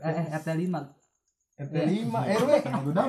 eh 0.00 0.24
RT 0.32 0.48
5 0.48 1.60
RT 1.60 1.76
5 1.76 2.08
RW. 2.08 2.50
Gudang 2.88 3.08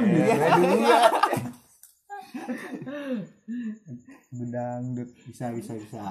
Bedangdut 4.35 5.09
bisa 5.23 5.55
bisa 5.55 5.71
bisa. 5.71 6.03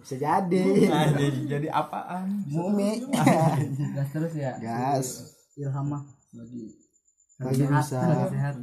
Bisa 0.00 0.16
jadi. 0.16 0.64
Anjir, 0.88 1.34
jadi 1.44 1.68
apaan? 1.68 2.48
Mumi. 2.48 3.04
gas 3.92 4.08
terus 4.08 4.32
ya? 4.32 4.56
Gas. 4.56 5.36
Ilhamah 5.60 6.17
lagi 6.28 6.64
Lagi 7.38 7.62
bisa. 7.64 7.98
lagi 8.02 8.26
sehat 8.34 8.54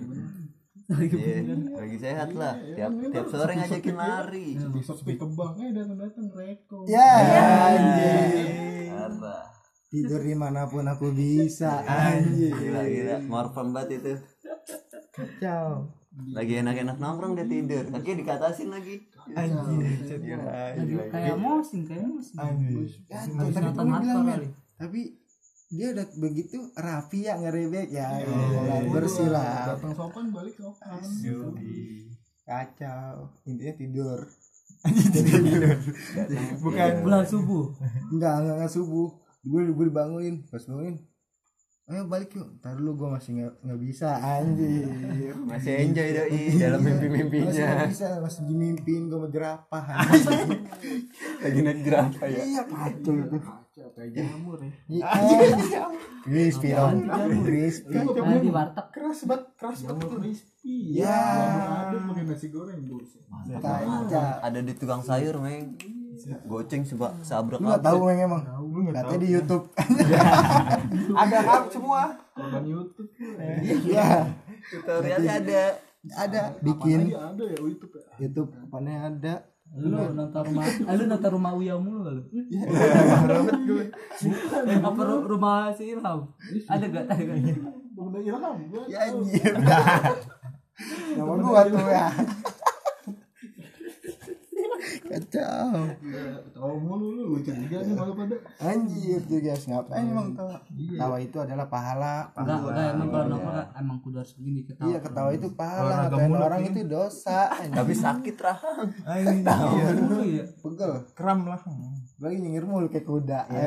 lagi 0.86 1.18
Iya, 1.18 1.58
lagi 1.74 1.98
sehat 1.98 2.30
lah. 2.38 2.54
Tiap 2.62 2.92
tiap 3.10 3.26
sore 3.26 3.58
ngajakin 3.58 3.96
lari. 3.98 4.54
besok 4.70 5.02
sepi 5.02 5.18
kebang 5.18 5.58
eh 5.58 5.74
datang 5.74 5.98
datang 5.98 6.30
reko. 6.30 6.86
Ya. 6.86 7.10
Tidur 9.90 10.22
di 10.22 10.38
mana 10.38 10.70
pun 10.70 10.86
aku 10.86 11.10
bisa. 11.10 11.82
Anjir. 11.82 12.54
Gila 12.54 12.86
gila. 12.86 13.16
Morfem 13.26 13.74
banget 13.74 13.98
itu. 13.98 14.14
Kacau. 15.10 15.90
Lagi 16.38 16.54
enak-enak 16.62 17.02
nongkrong 17.02 17.34
dia 17.34 17.50
tidur. 17.50 17.90
Kakinya 17.90 18.18
dikatasin 18.22 18.70
lagi. 18.70 19.10
Anjir. 19.34 20.38
lagi 20.38 20.94
kayak 21.10 21.38
mosing 21.42 21.82
kayak 21.82 22.06
mosing 22.06 22.38
Anjir. 22.38 22.86
Tapi 24.78 25.02
dia 25.74 25.88
udah 25.98 26.06
begitu 26.22 26.58
rapi 26.78 27.26
ya 27.26 27.38
ngerebek 27.42 27.90
ya. 27.90 28.22
Bersih 28.90 29.30
lah. 29.34 29.74
Datang 29.76 29.94
sopan 29.98 30.30
balik 30.30 30.56
sopan. 30.58 31.02
Kacau. 32.46 33.34
Intinya 33.50 33.74
tidur. 33.74 34.20
Bukan 36.62 36.92
bulan 37.02 37.26
subuh 37.26 37.74
Enggak, 38.14 38.34
enggak, 38.46 38.56
enggak 38.62 38.74
subuh. 38.74 39.10
Gue 39.46 39.62
gue 39.70 39.86
dibangunin, 39.90 40.46
pas 40.50 40.62
bangunin. 40.62 40.98
Ayo 41.86 42.10
balik 42.10 42.34
yuk. 42.34 42.50
Ntar 42.62 42.82
dulu 42.82 43.06
gue 43.06 43.10
masih 43.14 43.32
nggak 43.38 43.54
nggak 43.62 43.80
bisa 43.82 44.10
anjir. 44.18 44.90
Masih 45.38 45.74
enjoy 45.86 46.10
doi 46.18 46.42
dalam 46.58 46.82
Masih 46.82 46.98
mimpi-mimpinya. 46.98 47.50
nggak 47.54 47.90
bisa, 47.94 48.08
masih 48.26 48.42
dimimpiin 48.50 49.06
gue 49.06 49.18
mau 49.22 49.30
jerapah. 49.30 49.86
Lagi 51.46 51.60
naik 51.62 51.80
jerapah 51.86 52.26
ya. 52.26 52.42
Iya 52.42 52.62
kacau 52.66 53.14
itu. 53.22 53.38
Kayak 53.76 54.12
jamur 54.16 54.56
ya. 54.64 54.72
Iya. 54.88 55.12
Crispy 56.24 56.72
dong. 56.72 57.12
Crispy. 57.44 57.92
Di 58.08 58.52
warteg 58.56 58.88
keras 58.96 59.28
banget, 59.28 59.52
keras 59.60 59.80
banget 59.84 60.10
crispy. 60.16 60.76
Ya. 60.96 61.20
Adem 61.92 62.08
pakai 62.08 62.24
nasi 62.24 62.48
goreng 62.56 62.88
buset. 62.88 63.20
Kacau. 63.60 64.40
Ada 64.40 64.60
di 64.64 64.74
tukang 64.80 65.04
sayur, 65.04 65.44
Meng. 65.44 65.76
Goceng 66.48 66.88
seba 66.88 67.12
sabrak 67.20 67.60
Lu 67.60 67.68
nggak 67.68 67.84
tahu 67.84 68.08
Meng 68.08 68.20
emang? 68.24 68.44
Lu 68.64 68.80
nggak 68.88 68.96
Katanya 68.96 69.12
tahu. 69.12 69.24
di 69.28 69.30
YouTube. 69.36 69.66
Ada 71.28 71.38
kan 71.44 71.64
semua. 71.68 72.02
Korban 72.32 72.64
YouTube. 72.64 73.10
Iya. 73.92 74.32
Tutorialnya 74.72 75.34
ada. 75.44 75.64
Ada 76.16 76.42
bikin 76.64 77.12
ada 77.12 77.44
ya 77.44 77.58
YouTube 77.60 77.94
ya. 78.00 78.06
YouTube 78.24 78.56
apanya 78.56 79.12
ada. 79.12 79.34
Lu 79.76 79.92
nonton 80.16 80.42
rumah 80.48 80.64
ah, 80.88 80.96
lu 80.96 81.04
nonton 81.04 81.32
rumah 81.36 81.52
Uya 81.60 81.76
mulu 81.76 82.08
lu 82.08 82.24
apa 84.88 85.02
ru- 85.04 85.28
rumah 85.28 85.76
si 85.76 85.92
Ilham? 85.92 86.32
Ada 86.72 86.86
gak 86.88 87.04
ada 87.12 87.20
gak 87.20 87.36
Bunda 87.96 88.20
Ilham. 88.24 88.56
Ya 88.88 89.12
anjir. 89.12 89.52
Nama 91.16 91.34
gua 91.40 91.62
tuh 91.68 91.88
ya. 91.88 92.08
Kacau. 95.10 95.72
Ya, 97.46 97.54
tahu 97.54 97.62
juga 97.62 97.78
nih 97.86 97.94
malah 97.94 98.16
pada. 98.18 98.36
Anjir 98.58 99.22
tuh 99.22 99.38
guys, 99.38 99.64
ngapain 99.70 100.06
emang 100.10 100.28
tawa? 100.34 100.58
Tawa 100.74 101.18
itu 101.22 101.38
adalah 101.38 101.68
pahala. 101.70 102.16
enggak 102.34 102.58
enggak 102.66 102.88
emang 102.98 103.08
kalau 103.14 103.26
nongkrong 103.30 103.70
emang 103.78 103.98
kudu 104.02 104.18
harus 104.18 104.34
begini 104.34 104.62
ketawa 104.66 104.88
Iya, 104.90 104.98
ketawa 105.00 105.30
itu 105.32 105.48
pahala, 105.54 105.96
ngatain 106.10 106.34
orang 106.34 106.62
ini. 106.66 106.70
itu 106.74 106.82
dosa. 106.90 107.40
Tapi 107.54 107.94
sakit 107.94 108.36
rahang. 108.42 108.90
Anjir. 109.06 109.94
dulu 110.02 110.24
ya 110.26 110.44
Pegel. 110.58 110.92
Kram 111.14 111.40
lah. 111.46 111.62
Lagi 112.18 112.38
nyengir 112.42 112.66
mulu 112.66 112.88
kayak 112.90 113.06
kuda. 113.06 113.40
Ya. 113.46 113.66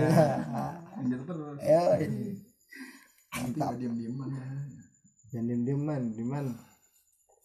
Anjir 0.98 1.20
terus. 1.22 1.58
Ya. 1.62 1.82
Mantap 3.28 3.76
diam-diaman 3.78 4.28
ya. 4.34 4.42
Jangan 5.28 5.44
diem-dieman, 5.46 6.02
dieman. 6.16 6.46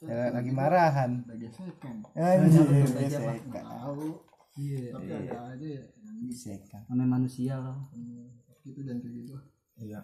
Ya, 0.04 0.32
lagi 0.32 0.52
marahan. 0.52 1.24
Udah 1.24 1.38
gesekan. 1.38 1.96
Anjir, 2.12 2.66
gesekan. 2.68 3.40
Tahu. 3.52 4.20
iya 4.54 4.94
Tapi 4.94 5.10
ada 5.10 5.50
aja 5.50 5.66
ya 5.66 5.84
Gesekan. 6.30 6.82
namanya 6.88 7.20
manusia 7.20 7.60
loh 7.60 7.78
gitu 8.64 8.80
dan 8.88 9.04
kayak 9.04 9.14
gitu. 9.24 9.36
Iya. 9.76 10.00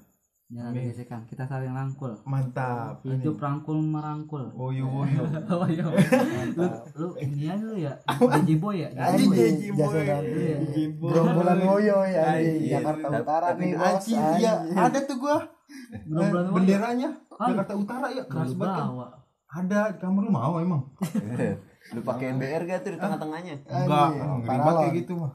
jangan 0.50 0.74
ada 0.74 0.82
gesekan 0.82 1.22
kita 1.30 1.46
saling 1.46 1.70
rangkul 1.70 2.10
Mantap. 2.26 3.06
hidup 3.06 3.38
rangkul 3.38 3.86
merangkul 3.86 4.50
Oyo 4.58 5.06
oyo. 5.06 5.22
oh 5.54 5.70
iya 5.70 5.86
lu 6.58 6.66
lu 6.98 7.08
ini 7.22 7.46
aja 7.46 7.62
lu 7.62 7.78
ya 7.78 7.94
DJ 8.10 8.58
boy 8.58 8.82
ya 8.82 8.90
jasa 8.98 9.30
boy. 9.30 10.02
Anjing, 10.10 10.92
boy. 10.98 11.14
Gerombolan 11.14 11.60
woyo 11.62 11.98
ya, 12.02 12.22
anjing. 12.34 12.66
Anjing. 12.66 12.72
Jakarta 12.74 13.08
Utara 13.14 13.48
nih, 13.62 13.72
iya. 13.78 13.86
Anjing. 13.94 14.74
Ada 14.74 15.00
tuh 15.06 15.18
gua. 15.22 15.38
Gerombolan 16.10 16.46
woyo. 16.50 16.56
Benderanya. 16.58 17.10
Jakarta 17.30 17.74
Utara 17.78 18.08
ya 18.10 18.24
keras 18.26 18.52
banget 18.58 19.10
Ada 19.50 19.80
di 19.94 19.98
kamar 20.02 20.22
lu 20.26 20.32
mau 20.34 20.58
emang? 20.58 20.82
Lu 21.94 22.06
pakai 22.06 22.38
BR 22.38 22.70
gak 22.70 22.86
tuh 22.86 22.94
di 22.94 23.00
tengah-tengahnya? 23.02 23.66
Enggak, 23.66 24.10
lo. 24.46 24.78
kayak 24.78 24.94
gitu 24.94 25.14
mah. 25.18 25.34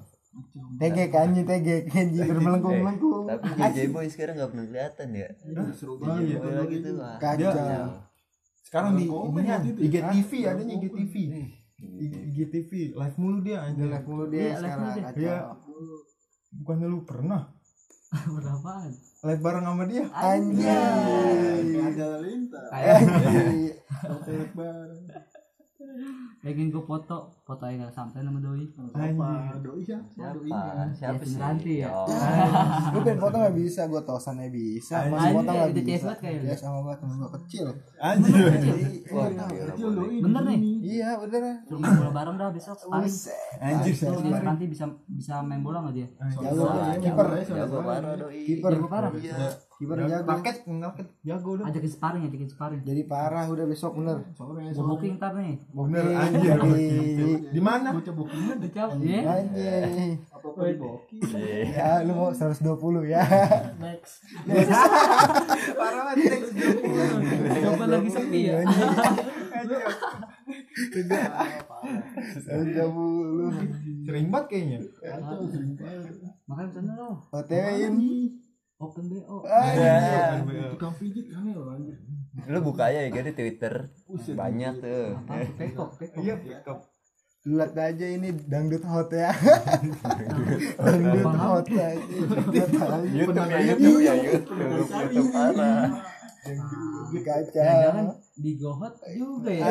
Tegek 0.78 1.14
anjing, 1.14 1.46
tegek 1.46 1.86
anjing 1.98 2.26
bermelengkung-melengkung. 2.26 3.26
Tapi 3.30 3.46
JJ 3.54 3.78
Boy 3.94 4.06
sekarang 4.10 4.34
gak 4.38 4.50
pernah 4.50 4.66
kelihatan 4.66 5.08
ya. 5.14 5.28
Seru 5.74 5.94
JJ 5.98 6.02
banget. 6.02 6.38
Boy 6.42 6.52
lagi 6.58 6.76
tuh. 6.82 6.94
Kacau. 7.22 7.52
Sekarang 8.66 8.90
di? 8.98 9.04
IGTV 9.86 10.30
adanya 10.50 10.74
IGTV. 10.82 11.14
IGTV 12.34 12.70
live 12.96 13.16
mulu 13.20 13.38
dia 13.44 13.62
anjir. 13.62 13.86
live 13.86 14.06
mulu 14.08 14.24
dia 14.30 14.40
Iya, 14.40 14.50
live 14.50 14.62
sekarang. 14.62 14.86
Iya. 14.88 15.04
Kacau. 15.06 15.44
Bukannya 16.54 16.86
lu 16.86 17.00
pernah 17.02 17.42
berapaan 18.34 18.90
live 19.26 19.42
bareng 19.42 19.64
sama 19.66 19.84
dia? 19.90 20.04
Kayak 20.06 21.90
jalan 21.98 22.20
lintas. 22.22 22.68
Anjing. 22.70 23.74
Toilet 24.22 24.50
bareng. 24.54 25.02
pengen 26.42 26.68
gue 26.68 26.84
foto 26.84 27.30
foto 27.44 27.68
yang 27.68 27.84
gak 27.84 27.92
sampai 27.92 28.24
nama 28.24 28.40
doi 28.40 28.64
Siapa? 28.72 29.60
Doi 29.60 29.84
siapa? 29.84 30.06
Siapa? 30.16 30.32
Doinya. 30.32 30.88
Siapa 30.96 31.20
Yasin 31.20 31.28
sih? 31.28 31.36
Ranti 31.36 31.74
ya? 31.84 31.92
Oh. 31.92 32.08
Lu 32.96 32.98
pengen 33.04 33.20
foto 33.20 33.36
gak 33.36 33.52
bisa, 33.52 33.80
gue 33.84 34.00
tosannya 34.00 34.48
bisa. 34.48 34.96
Masih 35.12 35.32
foto 35.36 35.50
gak 35.52 35.70
bisa. 35.76 35.84
CS 35.84 36.02
banget 36.08 36.20
kayaknya. 36.24 36.48
Ya 36.48 36.56
sama 36.56 36.78
gue 36.80 36.94
temen 36.96 37.14
gue 37.20 37.30
kecil. 37.44 37.66
Anjir. 38.00 38.32
Iya, 38.48 39.68
Kecil 39.76 39.88
boleh. 39.92 39.96
doi. 40.00 40.16
Bener 40.24 40.42
nih? 40.48 40.58
Iya 40.80 41.08
bener. 41.20 41.42
main 41.68 41.92
bola 42.00 42.12
bareng 42.16 42.36
dah 42.40 42.48
besok 42.48 42.76
paling. 42.88 43.12
Anjir. 43.60 43.94
Nanti 44.40 44.64
bisa 44.64 44.84
bisa 45.04 45.34
main 45.44 45.60
bola 45.60 45.84
nggak 45.84 45.94
dia 46.00 46.08
Jago, 46.40 46.64
kiper. 46.96 47.26
Jago 47.44 47.78
parah 47.84 48.12
doi. 48.16 48.40
Kiper. 48.40 48.70
Jago 48.72 48.88
parah. 48.88 49.12
Iya. 49.14 49.52
kiper 49.74 50.06
jago 50.06 50.30
raket 50.30 50.56
raket 50.70 51.06
jago 51.26 51.48
udah 51.58 51.66
ajakin 51.66 51.90
sparring 51.90 52.22
ajakin 52.30 52.46
sparring 52.46 52.80
jadi 52.86 53.02
parah 53.10 53.50
udah 53.50 53.66
besok 53.66 53.98
bener 53.98 54.22
Sore 54.38 54.70
gue 54.70 54.70
booking 54.70 55.18
ntar 55.18 55.34
nih 55.34 55.58
bener 55.74 56.02
Booking, 56.06 56.14
anjir 56.14 56.58
di 57.40 57.60
mana? 57.62 57.88
Bocah 57.94 58.14
bookingan 58.14 58.56
deh. 58.60 58.70
Udah 58.70 58.94
ya 59.02 59.20
anjing. 59.44 60.14
Apa 60.30 60.46
apa 60.50 60.60
di 60.70 60.76
boki. 60.78 61.16
ya 61.74 61.88
lu 62.06 62.12
mau 62.14 62.30
120 62.30 63.12
ya. 63.12 63.24
Next. 63.80 64.14
parah 65.78 66.02
banget 66.12 66.42
coba 67.64 67.84
lagi 67.90 68.10
sepi 68.10 68.40
ya. 68.48 68.54
Sering 74.04 74.28
banget 74.30 74.46
kayaknya. 74.50 74.78
Kacau 75.00 75.46
sering 75.48 75.74
banget. 75.78 76.14
makanya 76.44 76.70
sana 76.76 76.92
lo. 76.98 77.10
OTW-in 77.32 77.96
open 78.84 79.04
bo 79.08 79.40
Tukang 80.76 80.94
pijit 80.98 81.26
aneh 81.32 81.54
loh 81.56 81.72
anjir. 81.72 81.96
Lu 82.50 82.58
buka 82.60 82.90
aja 82.90 83.06
ya 83.06 83.10
di 83.10 83.32
Twitter. 83.32 83.74
Banyak 84.34 84.72
tuh. 84.82 85.14
apa? 85.24 85.46
Pekok 85.56 85.90
pekok 85.96 86.20
iya 86.20 86.34
up 86.66 86.93
lihat 87.44 87.76
aja 87.76 88.06
ini 88.08 88.32
dangdut 88.48 88.80
hot 88.88 89.12
ya 89.12 89.28
dangdut 90.80 91.28
hot 91.28 91.68
aja 91.68 91.92
aja. 91.92 93.04
YouTube 93.04 93.36
ya 93.52 93.58
YouTube 93.68 94.00
ya 94.00 94.14
YouTube. 94.16 94.64
YouTube 95.12 95.28
parah. 95.28 96.13
Kaca 96.44 97.48
jangan 97.48 98.06
di 98.36 98.52
gohot 98.60 98.94
juga 99.16 99.48
ya 99.48 99.64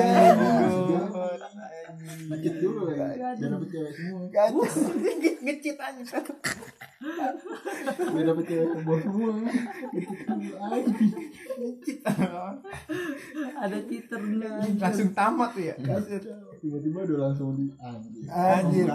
Ngecit 2.03 2.55
dulu 2.57 2.89
ya. 2.89 3.13
Biar 3.13 3.37
dapet 3.37 3.67
cewek 3.69 3.91
semua. 3.93 4.21
kaca 4.33 4.65
ngecit 5.43 5.77
aja 5.77 6.01
Biar 8.09 8.25
dapet 8.25 8.45
cewek 8.49 8.67
kebor 8.73 8.97
semua. 9.05 9.31
Ngecit 9.37 10.19
dulu 10.25 10.55
aja. 10.57 10.93
ada 13.53 13.77
cheaternya 13.85 14.51
langsung 14.81 15.09
tamat 15.13 15.49
tuh 15.53 15.63
ya 15.69 15.75
Tiba-tiba 16.57 16.99
udah 17.05 17.17
langsung 17.29 17.53
di 17.53 17.69
anjir. 17.77 18.25
Anjir. 18.33 18.89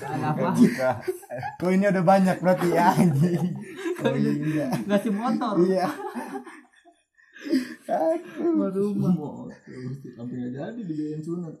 kenapa 0.00 0.56
kok 1.60 1.70
ini 1.70 1.84
udah 1.92 2.04
banyak 2.04 2.36
berarti 2.40 2.68
ya 2.72 2.96
anjing 2.96 3.52
oh 4.04 4.16
iya 4.16 4.66
ngasih 4.88 5.12
motor 5.12 5.54
iya 5.64 5.88
baru 8.60 8.84
Semua. 8.92 9.48
Sampai 10.14 10.34
nggak 10.36 10.52
jadi 10.54 10.80
dibiayain 10.84 11.20
sunat. 11.24 11.54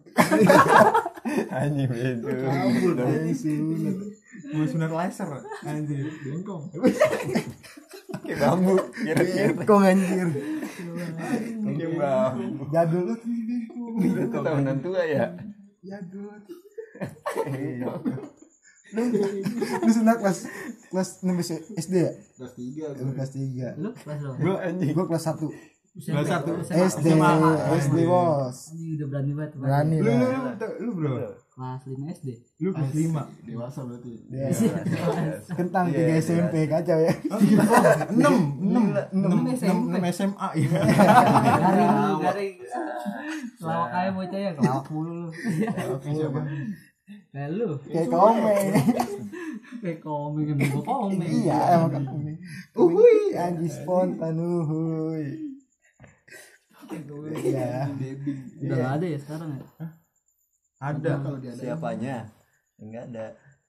Anjing 1.50 1.90
itu. 1.90 2.28
Kabur 2.28 2.92
dong. 2.94 3.10
Sunat. 3.34 3.96
mau 4.54 4.66
sunat 4.66 4.90
laser 4.92 5.28
Anjir. 5.66 6.06
Bengkong. 6.22 6.64
Kayak 8.26 8.38
bambu. 8.42 8.74
Kira-kira 8.94 9.52
kok 9.64 9.80
anjir 9.80 10.28
kayak 11.78 11.92
bambu. 11.98 12.64
jadul 12.70 13.02
lu 13.10 13.14
Itu 14.04 14.38
tahunan 14.38 14.76
tua 14.82 15.02
ya. 15.06 15.26
jadul 15.80 16.28
lu 18.90 19.02
lu 19.80 19.90
sunat 19.90 20.16
kelas 20.18 20.38
kelas 20.88 21.08
6 21.22 21.78
SD 21.78 21.94
ya? 21.96 22.12
Kelas 22.36 22.52
tiga. 22.54 22.86
lu 22.96 23.10
kelas 23.12 23.30
3 23.30 23.78
lu 23.78 23.88
kelas 23.94 24.18
lo 24.20 24.32
Gua 24.36 24.56
anjing. 24.60 24.92
gua 24.92 25.06
kelas 25.06 25.24
1 25.28 25.46
Kelas 25.90 26.22
satu. 26.22 26.54
SD 26.70 27.06
SD 27.82 27.98
bos. 28.06 28.58
Anjing 28.70 28.94
udah 28.94 29.06
berani 29.10 29.32
banget 29.34 29.52
berani 29.58 29.96
lu 29.98 30.06
lu 30.06 30.26
lu, 30.30 30.50
lu 30.80 30.90
bro 30.94 31.14
kelas 31.50 31.82
5 31.82 32.14
SD 32.14 32.28
lu 32.58 32.70
kelas 32.70 32.92
lima? 32.94 33.22
Dewasa 33.42 33.80
berarti. 33.82 34.12
Dia 34.26 34.48
kentang 35.50 35.90
3 35.90 36.22
SMP 36.22 36.54
kacau 36.66 36.94
ya. 36.96 37.10
Enam 38.14 38.34
enam 38.62 38.84
Enam 39.10 39.30
enam 39.34 39.44
SMP. 39.50 39.82
enam 39.90 40.04
SMA 40.08 40.48
ya. 40.56 40.68
Garing 40.70 41.90
lu 41.90 42.12
garing. 42.22 42.54
Lawak. 43.60 43.88
Kayak 43.90 44.12
bocah 44.14 44.40
ya 44.40 44.50
kelawak 44.54 44.86
mulu 44.88 45.12
lu 45.12 45.28
kayak 47.30 47.50
lu 47.52 47.68
kayak 47.82 48.08
komeng. 48.08 48.66
Kayak 49.80 50.00
komeng 50.02 50.44
yang 50.44 50.58
gue 50.58 50.82
komeng. 50.82 51.20
Iya 51.22 51.58
emang 51.72 52.04
komeng. 52.04 52.36
Uhui 52.74 53.32
anjing 53.32 53.70
spontan 53.70 54.34
uhui 54.36 55.26
iya. 57.38 57.86
Udah 58.60 58.76
gak 58.76 58.92
ada 58.98 59.06
ya 59.06 59.18
sekarang 59.18 59.50
ya? 59.54 59.64
Ada 60.80 61.10
Kalau 61.18 61.38
dia 61.38 61.50
ada. 61.50 61.60
Siapanya? 61.60 62.16
Enggak 62.76 63.04
ada. 63.08 63.26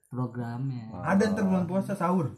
programnya. 0.09 0.91
Ada 0.99 1.23
ntar 1.31 1.43
bulan 1.45 1.63
puasa 1.63 1.93
sahur. 1.93 2.35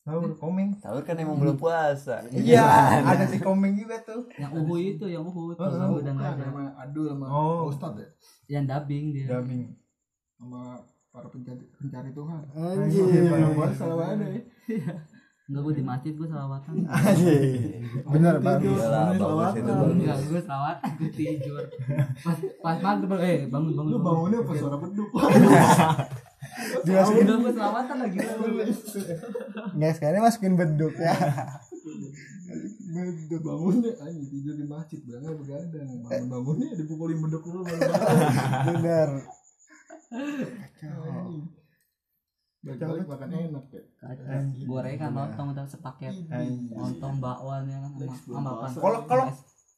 Sahur 0.00 0.30
komeng. 0.36 0.78
Tahu 0.78 1.02
kan 1.02 1.18
emang 1.18 1.38
belum 1.38 1.56
puasa. 1.56 2.22
iya 2.30 2.62
ada 3.02 3.26
si 3.26 3.38
komeng 3.38 3.74
juga 3.74 3.98
tuh. 4.00 4.28
Yang 4.36 4.52
uhu 4.60 4.74
itu 4.76 5.04
yang 5.06 5.24
uhu 5.24 5.54
itu 5.54 5.58
Oh, 5.58 5.98
udah 5.98 6.12
nggak 6.12 6.30
Bukan, 6.30 6.38
ada. 6.38 6.44
sama 6.46 6.62
Adul 6.78 7.04
sama 7.08 7.26
Oh. 7.26 7.66
Ustad 7.66 7.98
ya. 7.98 8.06
yang 8.50 8.64
dubbing 8.66 9.10
dia. 9.10 9.26
Daming 9.26 9.74
Sama 10.40 10.80
para 11.12 11.28
pencari, 11.28 11.68
pencari 11.76 12.10
Tuhan. 12.16 12.42
anjing. 12.56 13.28
Bulan 13.28 13.52
puasa 13.52 13.84
lah 13.92 14.08
ada 14.16 14.24
ya. 14.24 14.40
enggak 15.50 15.62
gue 15.66 15.74
di 15.76 15.84
masjid 15.84 16.12
gue 16.16 16.28
selawatan 16.32 16.74
anjing. 16.88 17.84
Bener 18.08 18.34
bagus 18.40 18.80
bagus. 18.80 19.52
enggak 19.60 20.16
gue 20.24 20.40
selawatan 20.40 20.90
gue 20.96 21.10
tidur. 21.12 21.64
Pas 22.24 22.36
pas 22.64 22.76
maghrib 22.80 23.20
eh 23.20 23.38
bangun 23.52 23.72
bangun 23.76 23.92
Lu 23.92 24.00
bangunnya 24.00 24.40
pas 24.48 24.56
suara 24.56 24.80
beduk. 24.80 25.10
dimasukin 26.88 27.24
udah 27.28 27.36
gue 27.36 27.52
selawatan 27.52 27.96
lagi 28.00 28.18
nggak 29.76 29.92
sekarang 30.00 30.24
masukin 30.24 30.56
beduk 30.56 30.94
ya. 30.96 31.12
Beduk 32.96 33.42
bangunnya 33.44 33.92
anjing 34.08 34.24
tidur 34.24 34.54
di 34.56 34.64
masjid. 34.64 35.04
Bilangnya 35.04 35.36
begadang. 35.36 35.84
Bangun 36.00 36.28
bangunnya 36.32 36.72
dipukulin 36.80 37.18
beduk 37.28 37.44
dulu 37.44 37.60
baru 37.68 37.92
bener 38.72 39.10
bangun. 40.10 41.42
Balik 42.60 42.76
balik 42.84 43.06
makan 43.08 43.28
enak 43.32 43.64
ya. 43.72 43.82
gorengan 44.68 45.10
lontong 45.16 45.48
udah 45.56 45.64
sepaket. 45.64 46.14
Lontong 46.76 47.16
bakwan 47.16 47.64
ya 47.70 47.78
kan 47.80 47.92
sama 48.20 48.50
apa? 48.60 48.76
Kalau- 48.76 49.04
kalau- 49.08 49.28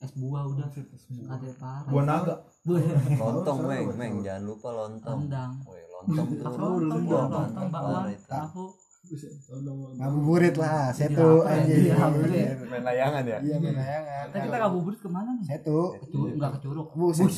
es, 0.02 0.12
buah 0.18 0.42
udah. 0.50 0.66
Ada 0.66 1.50
parah. 1.62 1.86
Buah 1.86 2.04
naga. 2.04 2.34
Lontong, 3.22 3.58
Meng, 3.70 3.86
Meng, 3.94 4.14
jangan 4.26 4.42
lupa 4.42 4.68
lontong. 4.74 5.30
rendang. 5.30 5.52
Lontong 6.10 6.28
tuh. 6.34 6.80
lontong 6.90 7.30
lontong 7.30 7.68
bakwan. 7.70 8.10
Tahu. 8.26 8.64
Ngabuburit 9.92 10.54
lah 10.56 10.88
setu 10.94 11.42
Iya, 11.42 11.52
anjing. 11.52 11.82
Iya, 11.84 11.96
iya. 12.24 12.54
Main 12.64 12.82
layangan 12.82 13.22
ya? 13.24 13.38
iya 13.42 13.56
menayangan 13.58 14.24
kita 14.30 14.38
kita 14.40 14.56
ngabuburit 14.58 14.98
ke 14.98 15.08
mana 15.10 15.30
nih 15.36 15.46
setu. 15.46 15.80
Curug, 16.08 16.32
enggak 16.32 16.50
ke 16.54 16.58
curug 16.62 16.88
buset. 16.94 17.28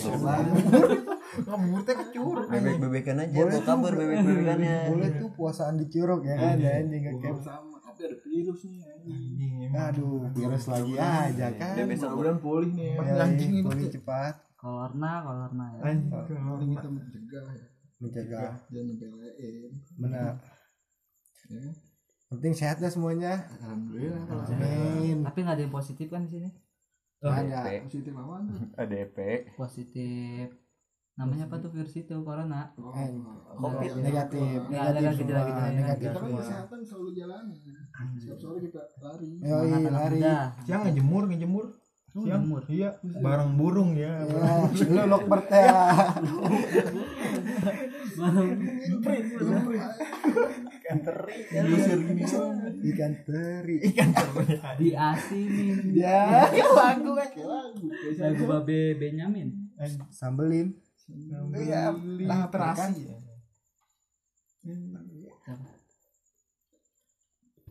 ngabuburitnya 1.35 1.94
kecuruk. 1.98 2.46
Bebek-bebekan 2.46 3.16
aja, 3.18 3.35
Boleh 3.35 3.50
bawa 3.50 3.64
kabur 3.66 3.90
tuh. 3.90 3.98
bebek-bebekannya. 3.98 4.77
boleh 4.92 5.09
tuh 5.18 5.31
puasaan 5.35 5.74
di 5.74 5.87
curug 5.88 6.20
ya 6.22 6.35
kan 6.37 6.57
anjing 6.61 7.03
ngecamp 7.03 7.40
sama 7.42 7.77
tapi 7.81 8.00
ada 8.05 8.16
virus 8.20 8.61
nih 8.64 8.81
anjing. 8.85 9.22
anjing 9.35 9.72
aduh. 9.74 10.20
Virus 10.31 10.64
lagi 10.68 10.94
aja 10.94 11.46
kan. 11.55 11.74
Dia 11.74 11.85
besok 11.85 12.09
Mudah-mudahan 12.12 12.38
pulih 12.38 12.70
nih. 12.72 12.90
Ya. 12.92 13.03
Ya, 13.03 13.14
anjing 13.20 13.50
pulih 13.62 13.87
cepat. 13.90 14.35
Kolorna 14.55 15.12
kolorna 15.20 15.64
ya. 15.74 15.81
Anjing 15.83 16.11
Paling 16.12 16.70
kita 16.70 16.88
mencegah 16.88 17.44
ya. 17.50 17.66
mencegah. 17.98 18.53
Jangan 18.68 18.87
nyepelein. 18.87 19.72
benar 19.96 20.33
Ya. 21.55 21.71
penting 22.35 22.51
sehat 22.51 22.83
ya 22.83 22.90
semuanya. 22.90 23.47
Alhamdulillah 23.62 24.27
kalau 24.27 24.43
amin. 24.43 25.23
tapi 25.23 25.38
nggak 25.47 25.55
ada 25.55 25.62
yang 25.62 25.75
positif 25.75 26.07
kan 26.11 26.27
di 26.27 26.31
sini? 26.35 26.51
Ada. 27.25 27.59
DP, 27.64 27.88
positif 27.88 28.12
tuh. 28.12 28.45
ADP. 28.83 29.19
positif. 29.55 30.47
Namanya 31.14 31.47
apa 31.47 31.62
tuh 31.62 31.71
virus 31.71 31.95
itu? 31.95 32.17
Corona. 32.27 32.75
Oh, 32.75 32.90
Covid. 32.90 34.03
negatif. 34.03 34.59
Nggak 34.67 34.83
ada 34.83 34.99
negatif 34.99 35.25
semua. 35.31 35.47
yang 35.47 35.79
negatif 35.79 36.11
Kita 36.11 36.19
kan 36.19 36.31
kesehatan 36.35 36.79
selalu 36.83 37.11
jalan. 37.14 37.43
Setiap 38.19 38.38
sore 38.43 38.59
kita 38.67 38.83
lari. 38.99 39.31
Yoi, 39.38 39.71
Anak-anak 39.71 39.95
lari. 39.95 40.21
siang 40.67 40.83
ngejemur 40.85 41.23
ngejemur. 41.31 41.67
Siang? 42.14 42.47
jemur 42.47 42.62
iya 42.71 42.95
bareng 43.03 43.59
burung 43.59 43.99
ya. 43.99 44.23
Ya 44.23 44.71
lu 44.87 45.03
lokbert 45.11 45.51
ya 45.51 45.75
ikan 50.85 51.01
teri. 51.01 51.40
Ikan 52.92 53.12
teri. 53.25 53.77
Di 54.77 54.90
asinin 54.92 55.97
ya. 55.97 56.44
Lagu 56.53 57.16
kan 57.16 57.29
kayak 57.33 57.49
lagu. 57.49 57.87
lagu 58.20 58.44
babe 58.44 59.01
Benyamin. 59.01 59.49
Sambelin. 60.12 60.77
Iya 61.57 61.97
lah 62.29 62.49
terasi 62.53 63.09